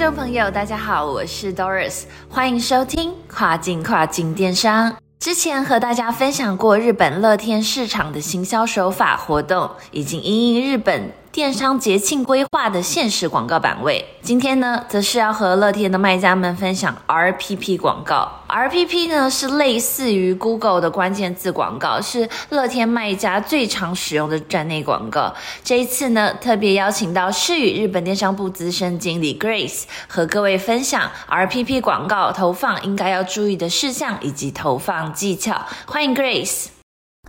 [0.00, 4.96] 众朋友，大家好，我是 Doris，欢迎收听跨境跨境电商。
[5.18, 11.12] 之前和大家分享过日本乐天市场的行销手法活动，已经因应日本。
[11.32, 18.28] 电商节庆规划的限时广告版位，今天呢，则是要和乐天的卖家们分享 RPP 广告。
[18.48, 25.32] RPP 呢，是类似于 Google 的关键字广告，是乐天卖家最常使用的站内广告。
[25.62, 35.64] 这一次呢，特别邀请到世宇日本电商部资深经理 Grace 和各位分享 RPP 广告投放应该要注意的事项以及投放技巧。
[35.86, 36.79] 欢迎 Grace。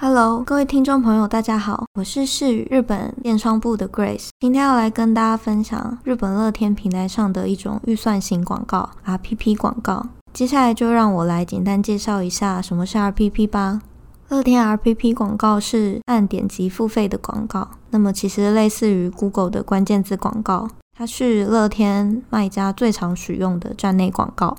[0.00, 10.06] Hello，各位听众朋友，大家好，我是世宇日本电商部的 Grace，今天要来跟大家分享日本乐天平台上的一种预算型广告 RPP 广告。
[10.32, 13.82] 接下来就让我来简单介绍一下什么是 RPP 吧。
[14.28, 24.56] 乐天 RPP 广告是按点击付费的广告，那么其实类似于 Google 的关键字广告，它是乐天卖家最常使用的站内广告。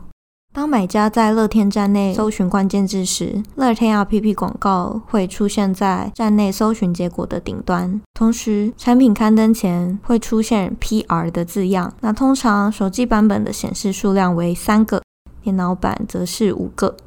[0.52, 8.02] 当买家在乐天站内搜寻关键字时，乐天 RPP 广告会出现在站内搜寻结果的顶端。
[8.16, 11.94] 同时，产品刊登前会出现 PR 的字样。
[12.02, 15.02] 那通常手机版本的显示数量为三个，
[15.42, 16.98] 电脑版则是五个。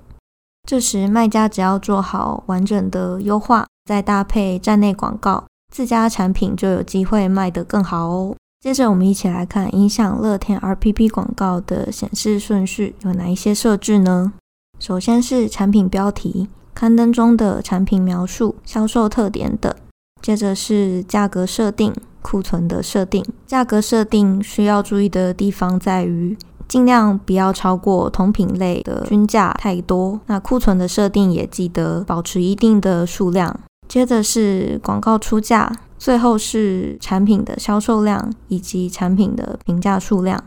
[0.66, 8.36] 这时，卖家只要做好完整的优化，再搭配站内广告，自家产品就有机会卖得更好哦。
[8.62, 14.34] 接着，我们一起来看影响乐天 RPP 广告的显示顺序有哪一些设置呢？
[14.78, 19.74] 首先是产品标题、刊登中的产品描述、销售特点等。
[20.22, 21.92] 接着是价格设定、
[22.22, 23.24] 库存的设定。
[23.48, 26.38] 价格设定需要注意的地方在于，
[26.68, 30.20] 尽量不要超过同品类的均价太多。
[30.26, 33.58] 那库存的设定也记得保持一定的数量。
[33.88, 35.72] 接着是广告出价。
[36.02, 40.42] 最后是产品的销售量以及产品的评价数量。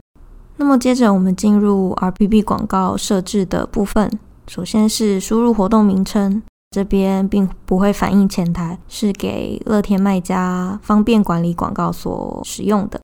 [0.58, 4.12] 那么接着我们进入 RPB 广告设置的部分。
[4.50, 13.00] 首先是输入活动名称，这边并不会反映前台，是给乐天卖家方便管理广告所使用的。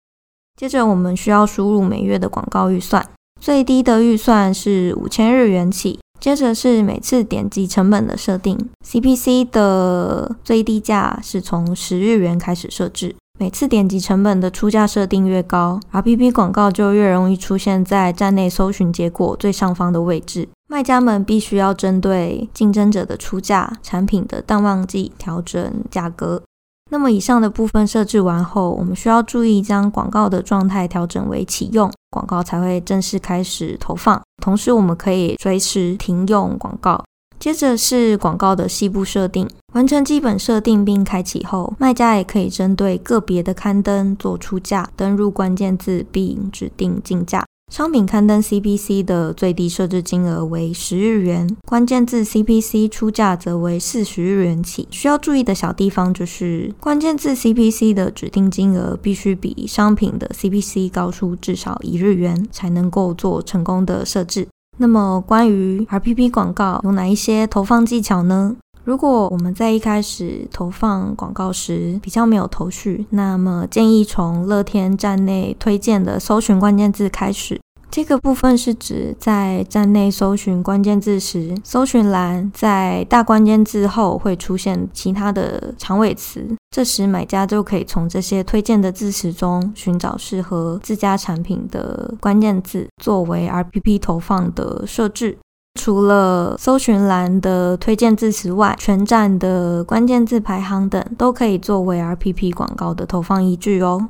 [0.60, 3.08] 接着我们需要输入每月的广告预算，
[3.40, 6.02] 最低的预算是五千日元起。
[6.22, 8.56] 接着是每次点击成本的设定
[8.86, 13.16] ，CPC 的最低价是从十日元开始设置。
[13.40, 20.48] 每次点击成本的出价设定越高，RPP 广告就越容易出现在站内搜寻结果最上方的位置。
[20.68, 26.44] 卖家们必须要针对竞争者的出价、产品的淡旺季调整价格。
[26.92, 34.22] 那么以上的部分设置完后，我们需要注意将广告的状态调整为启用，广告才会正式开始投放。
[34.44, 37.02] 同时，我们可以随时停用广告。
[37.40, 47.46] 接着是广告的细部设定，完成基本设定并开启后，卖家也可以针对个别的刊登做出价，登入关键字并指定竞价。
[47.72, 54.86] 商品刊登 CPC 的最低设置金额为十日元，关键字 CPC 出价则为四十日元起。
[54.92, 64.50] 需要注意的小地方就是，关键字 CPC 的指定金额必须比商品的 CPC 高出至少一日元，才能够做成功的设置。
[64.78, 68.58] 那么，关于 RPP 广告有哪一些投放技巧呢？
[68.84, 77.60] 如果我们在一开始投放广告时比较没有头绪，那么建议从乐天站内推荐的搜寻关键字开始。
[77.92, 95.38] 这个部分是指在站内搜寻关键字时，搜寻栏在大关键字后会出现其他的长尾词，这时买家就可以从这些推荐的字词中寻找适合自家产品的关键字，作为 RPP 投放的设置。
[95.80, 104.08] 除了搜寻栏的推荐字词外，全站的关键字排行等都可以作为 RPP 广告的投放依据哦。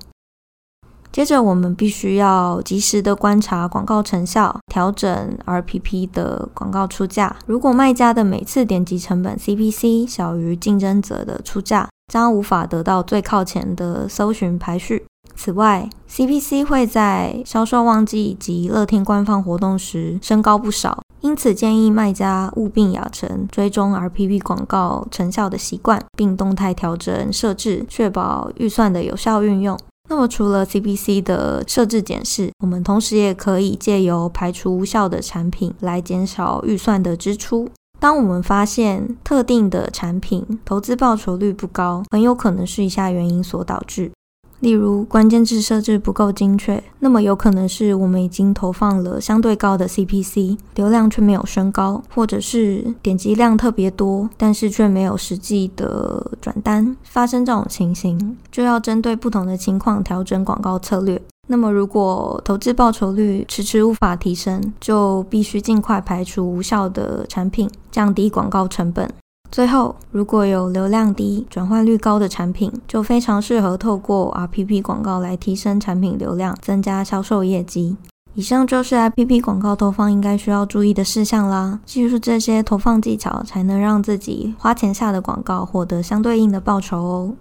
[1.11, 7.35] 接着，我们必须要及时的观察广告成效，调整 RPP 的广告出价。
[7.45, 15.05] 如果卖家的每次点击成本 CPC 小于竞争者的出价，将无法得到最靠前的搜寻排序。
[15.35, 29.77] 此外，CPC 会在销售旺季及乐天官方活动时升高不少，因此建议卖家务必养成追踪 RPP 广告成效的习惯，并动态调整设置，确保预算的有效运用。
[30.09, 37.69] 那么除了 CPC 的设置检视，我们同时也可以借由排除无效的产品来减少预算的支出。
[38.00, 44.12] 当我们发现特定的产品投资报酬率不高，很有可能是以下原因所导致。
[44.61, 56.95] 例如，关键字设置不够精确，那么有可能是我们已经投放了相对高的 CPC，流量却没有升高，或者是点击量特别多，但是却没有实际的转单。
[57.03, 61.19] 发生这种情形，就要针对不同的情况调整广告策略。
[61.47, 69.11] 那么，如果投资报酬率迟迟无法提升，就必须尽快排除无效的产品，降低广告成本。
[69.51, 77.98] 最后，如果有流量低、转换率高的产品，就非常适合透过 RPP 广告来提升产品流量，增加销售业绩。
[78.33, 81.81] 以上就是 RPP 广告投放应该需要注意的事项啦。
[81.86, 87.33] 记住这些投放技巧，才能让自己花钱下的广告获得相对应的报酬哦。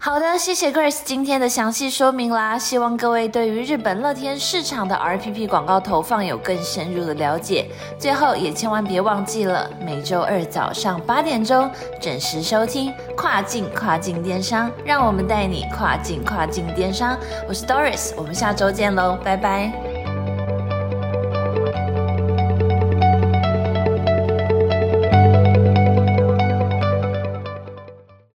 [0.00, 2.56] 好的，谢谢 Grace 今天的详细说明啦。
[2.56, 7.66] 希望各位对于日本乐天市场的 RPP 广告投放有更深入的了解。
[7.98, 11.68] 最后也千万别忘记了，每周二早上八点钟
[12.00, 17.18] 准时收听跨境跨境电商，让我们带你跨境跨境电商。
[17.48, 19.87] 我是 Doris，我们下周见喽，拜拜。